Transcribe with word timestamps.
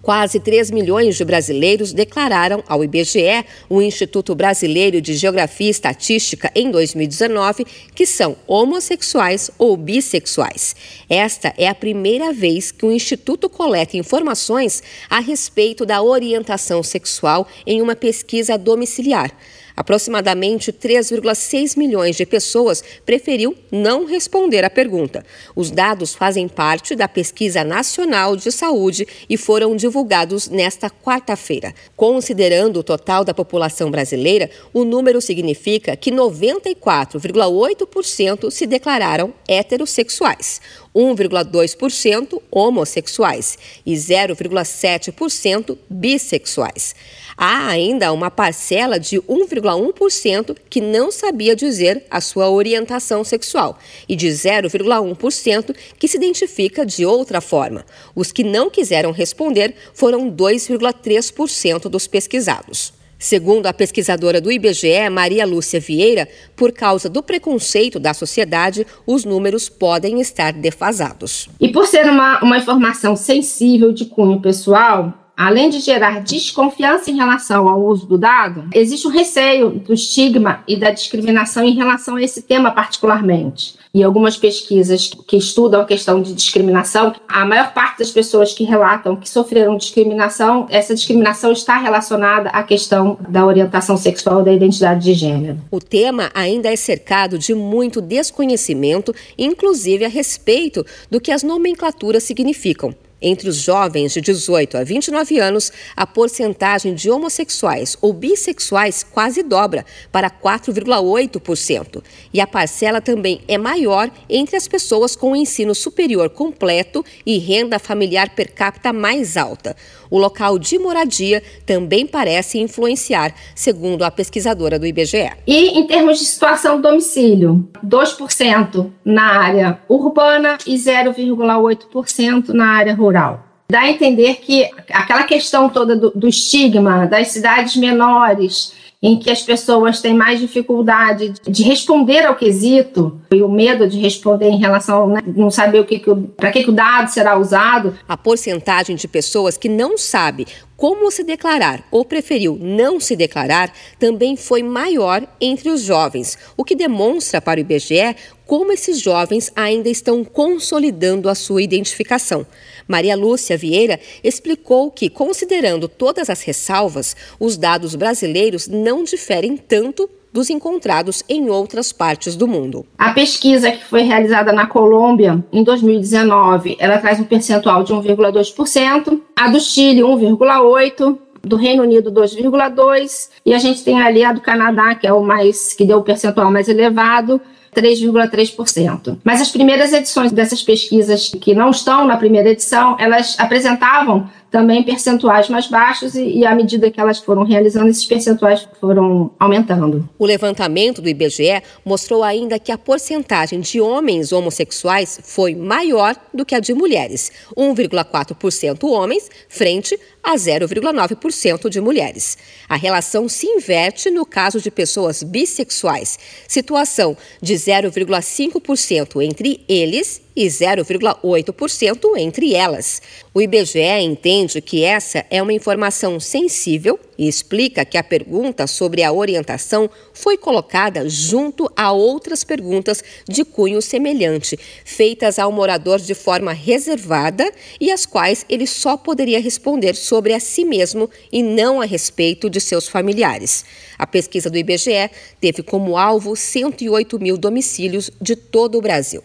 Quase 0.00 0.38
3 0.38 0.70
milhões 0.70 1.16
de 1.16 1.24
brasileiros 1.24 1.92
declararam 1.92 2.62
ao 2.68 2.84
IBGE, 2.84 3.44
o 3.68 3.82
Instituto 3.82 4.32
Brasileiro 4.32 5.00
de 5.00 5.14
Geografia 5.14 5.66
e 5.66 5.70
Estatística, 5.70 6.52
em 6.54 6.70
2019, 6.70 7.66
que 7.96 8.06
são 8.06 8.36
homossexuais 8.46 9.50
ou 9.58 9.76
bissexuais. 9.76 10.76
Esta 11.08 11.52
é 11.58 11.66
a 11.66 11.74
primeira 11.74 12.32
vez 12.32 12.70
que 12.70 12.86
o 12.86 12.92
Instituto 12.92 13.50
coleta 13.50 13.96
informações 13.96 14.84
a 15.10 15.18
respeito 15.18 15.84
da 15.84 16.00
orientação 16.00 16.80
sexual 16.80 17.48
em 17.66 17.82
uma 17.82 17.96
pesquisa 17.96 18.56
domiciliar. 18.56 19.32
Aproximadamente 19.78 20.72
3,6 20.72 21.78
milhões 21.78 22.16
de 22.16 22.26
pessoas 22.26 22.82
preferiu 23.06 23.54
não 23.70 24.06
responder 24.06 24.64
à 24.64 24.70
pergunta. 24.70 25.24
Os 25.54 25.70
dados 25.70 26.16
fazem 26.16 26.48
parte 26.48 26.96
da 26.96 27.06
Pesquisa 27.06 27.62
Nacional 27.62 28.34
de 28.34 28.50
Saúde 28.50 29.06
e 29.30 29.36
foram 29.36 29.76
divulgados 29.76 30.48
nesta 30.48 30.90
quarta-feira. 30.90 31.72
Considerando 31.96 32.80
o 32.80 32.82
total 32.82 33.24
da 33.24 33.32
população 33.32 33.88
brasileira, 33.88 34.50
o 34.74 34.82
número 34.82 35.20
significa 35.20 35.96
que 35.96 36.10
94,8% 36.10 38.50
se 38.50 38.66
declararam 38.66 39.32
heterossexuais. 39.46 40.60
1,2% 40.98 42.42
homossexuais 42.50 43.56
e 43.86 43.94
0,7% 43.94 45.78
bissexuais. 45.88 46.96
Há 47.36 47.68
ainda 47.68 48.12
uma 48.12 48.32
parcela 48.32 48.98
de 48.98 49.20
1,1% 49.20 50.56
que 50.68 50.80
não 50.80 51.12
sabia 51.12 51.54
dizer 51.54 52.04
a 52.10 52.20
sua 52.20 52.50
orientação 52.50 53.22
sexual 53.22 53.78
e 54.08 54.16
de 54.16 54.26
0,1% 54.26 55.76
que 55.96 56.08
se 56.08 56.16
identifica 56.16 56.84
de 56.84 57.06
outra 57.06 57.40
forma. 57.40 57.86
Os 58.12 58.32
que 58.32 58.42
não 58.42 58.68
quiseram 58.68 59.12
responder 59.12 59.76
foram 59.94 60.28
2,3% 60.28 61.82
dos 61.88 62.08
pesquisados. 62.08 62.97
Segundo 63.18 63.66
a 63.66 63.72
pesquisadora 63.72 64.40
do 64.40 64.52
IBGE, 64.52 65.10
Maria 65.10 65.44
Lúcia 65.44 65.80
Vieira, 65.80 66.28
por 66.54 66.70
causa 66.70 67.08
do 67.08 67.20
preconceito 67.20 67.98
da 67.98 68.14
sociedade, 68.14 68.86
os 69.04 69.24
números 69.24 69.68
podem 69.68 70.20
estar 70.20 70.52
defasados. 70.52 71.48
E 71.60 71.68
por 71.68 71.86
ser 71.86 72.06
uma, 72.06 72.40
uma 72.40 72.58
informação 72.58 73.16
sensível 73.16 73.92
de 73.92 74.04
cunho 74.04 74.40
pessoal, 74.40 75.27
além 75.38 75.70
de 75.70 75.78
gerar 75.78 76.20
desconfiança 76.20 77.08
em 77.12 77.14
relação 77.14 77.68
ao 77.68 77.80
uso 77.80 78.04
do 78.06 78.18
dado, 78.18 78.64
existe 78.74 79.06
um 79.06 79.10
receio 79.10 79.70
do 79.70 79.94
estigma 79.94 80.64
e 80.66 80.76
da 80.76 80.90
discriminação 80.90 81.62
em 81.62 81.76
relação 81.76 82.16
a 82.16 82.22
esse 82.22 82.42
tema 82.42 82.72
particularmente. 82.72 83.78
E 83.94 84.02
algumas 84.02 84.36
pesquisas 84.36 85.12
que 85.28 85.36
estudam 85.36 85.80
a 85.80 85.84
questão 85.84 86.20
de 86.20 86.34
discriminação, 86.34 87.14
a 87.28 87.44
maior 87.44 87.72
parte 87.72 88.00
das 88.00 88.10
pessoas 88.10 88.52
que 88.52 88.64
relatam 88.64 89.14
que 89.14 89.30
sofreram 89.30 89.76
discriminação, 89.76 90.66
essa 90.70 90.92
discriminação 90.92 91.52
está 91.52 91.78
relacionada 91.78 92.50
à 92.50 92.64
questão 92.64 93.16
da 93.28 93.46
orientação 93.46 93.96
sexual 93.96 94.42
da 94.42 94.52
identidade 94.52 95.04
de 95.04 95.14
gênero. 95.14 95.58
O 95.70 95.78
tema 95.78 96.30
ainda 96.34 96.68
é 96.68 96.76
cercado 96.76 97.38
de 97.38 97.54
muito 97.54 98.00
desconhecimento, 98.00 99.14
inclusive 99.38 100.04
a 100.04 100.08
respeito 100.08 100.84
do 101.08 101.20
que 101.20 101.30
as 101.30 101.44
nomenclaturas 101.44 102.24
significam. 102.24 102.92
Entre 103.20 103.48
os 103.48 103.56
jovens 103.56 104.12
de 104.12 104.20
18 104.20 104.76
a 104.76 104.84
29 104.84 105.40
anos, 105.40 105.72
a 105.96 106.06
porcentagem 106.06 106.94
de 106.94 107.10
homossexuais 107.10 107.96
ou 108.00 108.12
bissexuais 108.12 109.02
quase 109.02 109.42
dobra, 109.42 109.84
para 110.12 110.30
4,8%. 110.30 112.00
E 112.32 112.40
a 112.40 112.46
parcela 112.46 113.00
também 113.00 113.40
é 113.48 113.58
maior 113.58 114.08
entre 114.30 114.56
as 114.56 114.68
pessoas 114.68 115.16
com 115.16 115.34
ensino 115.34 115.74
superior 115.74 116.30
completo 116.30 117.04
e 117.26 117.38
renda 117.38 117.80
familiar 117.80 118.30
per 118.30 118.52
capita 118.52 118.92
mais 118.92 119.36
alta. 119.36 119.74
O 120.10 120.18
local 120.18 120.58
de 120.58 120.78
moradia 120.78 121.42
também 121.66 122.06
parece 122.06 122.58
influenciar, 122.58 123.34
segundo 123.54 124.04
a 124.04 124.10
pesquisadora 124.10 124.78
do 124.78 124.86
IBGE. 124.86 125.32
E 125.46 125.78
em 125.78 125.86
termos 125.86 126.18
de 126.18 126.24
situação 126.24 126.76
do 126.76 126.88
domicílio, 126.88 127.68
2% 127.84 128.90
na 129.04 129.38
área 129.38 129.78
urbana 129.88 130.56
e 130.66 130.76
0,8% 130.76 132.48
na 132.50 132.68
área 132.68 132.94
rural 132.94 133.07
rural. 133.08 133.44
Dá 133.70 133.80
a 133.80 133.90
entender 133.90 134.36
que 134.36 134.68
aquela 134.90 135.24
questão 135.24 135.68
toda 135.68 135.94
do, 135.94 136.10
do 136.10 136.28
estigma 136.28 137.06
das 137.06 137.28
cidades 137.28 137.76
menores, 137.76 138.72
em 139.00 139.16
que 139.18 139.30
as 139.30 139.42
pessoas 139.42 140.00
têm 140.00 140.12
mais 140.12 140.40
dificuldade 140.40 141.32
de 141.46 141.62
responder 141.62 142.26
ao 142.26 142.34
quesito 142.34 143.20
e 143.30 143.42
o 143.42 143.48
medo 143.48 143.88
de 143.88 143.98
responder 143.98 144.48
em 144.48 144.58
relação 144.58 145.06
né, 145.06 145.20
não 145.36 145.50
saber 145.50 145.80
o 145.80 145.84
que, 145.84 146.00
que 146.00 146.14
para 146.36 146.50
que, 146.50 146.64
que 146.64 146.70
o 146.70 146.72
dado 146.72 147.08
será 147.08 147.38
usado. 147.38 147.96
A 148.08 148.16
porcentagem 148.16 148.96
de 148.96 149.06
pessoas 149.06 149.56
que 149.56 149.68
não 149.68 149.96
sabe 149.96 150.46
como 150.76 151.10
se 151.10 151.24
declarar 151.24 151.84
ou 151.90 152.04
preferiu 152.04 152.56
não 152.60 153.00
se 153.00 153.14
declarar 153.16 153.72
também 153.98 154.36
foi 154.36 154.62
maior 154.62 155.26
entre 155.40 155.70
os 155.70 155.82
jovens, 155.82 156.38
o 156.56 156.64
que 156.64 156.76
demonstra 156.76 157.40
para 157.40 157.58
o 157.58 157.60
IBGE 157.60 158.16
como 158.48 158.72
esses 158.72 158.98
jovens 158.98 159.52
ainda 159.54 159.90
estão 159.90 160.24
consolidando 160.24 161.28
a 161.28 161.34
sua 161.34 161.62
identificação. 161.62 162.46
Maria 162.88 163.14
Lúcia 163.14 163.58
Vieira 163.58 164.00
explicou 164.24 164.90
que, 164.90 165.10
considerando 165.10 165.86
todas 165.86 166.30
as 166.30 166.40
ressalvas, 166.40 167.14
os 167.38 167.58
dados 167.58 167.94
brasileiros 167.94 168.66
não 168.66 168.87
diferem 169.04 169.56
tanto 169.56 170.08
dos 170.32 170.50
encontrados 170.50 171.22
em 171.28 171.48
outras 171.48 171.92
partes 171.92 172.36
do 172.36 172.46
mundo. 172.46 172.86
A 172.98 173.12
pesquisa 173.12 173.70
que 173.72 173.84
foi 173.84 174.02
realizada 174.02 174.52
na 174.52 174.66
Colômbia 174.66 175.44
em 175.52 175.64
2019, 175.64 176.76
ela 176.78 176.98
traz 176.98 177.18
um 177.18 177.24
percentual 177.24 177.82
de 177.82 177.92
1,2%, 177.92 179.20
a 179.36 179.48
do 179.48 179.60
Chile 179.60 180.00
1,8%, 180.00 181.18
do 181.42 181.56
Reino 181.56 181.82
Unido 181.82 182.12
2,2 182.12 183.30
e 183.46 183.54
a 183.54 183.58
gente 183.58 183.82
tem 183.82 184.00
ali 184.02 184.24
a 184.24 184.32
do 184.32 184.40
Canadá, 184.40 184.94
que 184.94 185.06
é 185.06 185.12
o 185.12 185.22
mais 185.22 185.72
que 185.72 185.84
deu 185.84 185.98
o 185.98 186.02
percentual 186.02 186.50
mais 186.50 186.68
elevado, 186.68 187.40
3,3%. 187.74 189.18
Mas 189.22 189.40
as 189.40 189.50
primeiras 189.50 189.92
edições 189.92 190.32
dessas 190.32 190.62
pesquisas 190.62 191.28
que 191.28 191.54
não 191.54 191.70
estão 191.70 192.06
na 192.06 192.16
primeira 192.16 192.50
edição, 192.50 192.96
elas 192.98 193.36
apresentavam 193.38 194.28
também 194.50 194.82
percentuais 194.82 195.48
mais 195.48 195.66
baixos 195.66 196.14
e, 196.14 196.38
e, 196.38 196.46
à 196.46 196.54
medida 196.54 196.90
que 196.90 197.00
elas 197.00 197.18
foram 197.18 197.44
realizando, 197.44 197.88
esses 197.88 198.04
percentuais 198.04 198.66
foram 198.80 199.30
aumentando. 199.38 200.08
O 200.18 200.24
levantamento 200.24 201.02
do 201.02 201.08
IBGE 201.08 201.62
mostrou 201.84 202.22
ainda 202.22 202.58
que 202.58 202.72
a 202.72 202.78
porcentagem 202.78 203.60
de 203.60 203.80
homens 203.80 204.32
homossexuais 204.32 205.20
foi 205.22 205.54
maior 205.54 206.16
do 206.32 206.44
que 206.44 206.54
a 206.54 206.60
de 206.60 206.72
mulheres, 206.72 207.30
1,4% 207.56 208.84
homens 208.84 209.30
frente 209.48 209.98
a 210.22 210.34
0,9% 210.34 211.68
de 211.68 211.80
mulheres. 211.80 212.38
A 212.68 212.76
relação 212.76 213.28
se 213.28 213.46
inverte 213.46 214.10
no 214.10 214.24
caso 214.24 214.60
de 214.60 214.70
pessoas 214.70 215.22
bissexuais, 215.22 216.18
situação 216.46 217.16
de 217.40 217.54
0,5% 217.54 219.22
entre 219.22 219.64
eles 219.68 220.27
e 220.38 220.46
0,8% 220.46 222.16
entre 222.16 222.54
elas. 222.54 223.02
O 223.34 223.42
IBGE 223.42 223.80
entende 224.00 224.60
que 224.60 224.84
essa 224.84 225.26
é 225.28 225.42
uma 225.42 225.52
informação 225.52 226.20
sensível 226.20 226.96
e 227.18 227.26
explica 227.26 227.84
que 227.84 227.98
a 227.98 228.04
pergunta 228.04 228.68
sobre 228.68 229.02
a 229.02 229.12
orientação 229.12 229.90
foi 230.12 230.38
colocada 230.38 231.08
junto 231.08 231.68
a 231.76 231.90
outras 231.90 232.44
perguntas 232.44 233.02
de 233.28 233.44
cunho 233.44 233.82
semelhante, 233.82 234.56
feitas 234.84 235.40
ao 235.40 235.50
morador 235.50 235.98
de 235.98 236.14
forma 236.14 236.52
reservada 236.52 237.52
e 237.80 237.90
às 237.90 238.06
quais 238.06 238.46
ele 238.48 238.66
só 238.66 238.96
poderia 238.96 239.40
responder 239.40 239.96
sobre 239.96 240.34
a 240.34 240.38
si 240.38 240.64
mesmo 240.64 241.10
e 241.32 241.42
não 241.42 241.80
a 241.80 241.84
respeito 241.84 242.48
de 242.48 242.60
seus 242.60 242.86
familiares. 242.86 243.64
A 243.98 244.06
pesquisa 244.06 244.48
do 244.48 244.56
IBGE 244.56 245.10
teve 245.40 245.64
como 245.64 245.96
alvo 245.96 246.36
108 246.36 247.18
mil 247.18 247.36
domicílios 247.36 248.08
de 248.20 248.36
todo 248.36 248.78
o 248.78 248.80
Brasil. 248.80 249.24